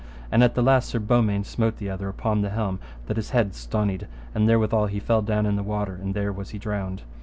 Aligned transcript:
And 0.31 0.43
at 0.43 0.55
the 0.55 0.63
last 0.63 0.89
Sir 0.89 0.97
Beaumains 0.99 1.45
smote 1.47 1.77
the 1.77 1.91
other 1.91 2.09
upon 2.09 2.41
the 2.41 2.49
helm 2.49 2.79
that 3.05 3.17
his 3.17 3.29
head 3.29 3.53
stonied, 3.53 4.07
and 4.33 4.49
therewithal 4.49 4.87
he 4.87 4.99
fell 4.99 5.21
down 5.21 5.45
in 5.45 5.57
the 5.57 5.61
water, 5.61 5.93
and 5.93 6.15
there 6.15 6.31
was 6.33 6.49
he 6.49 6.57
drowned. 6.57 7.03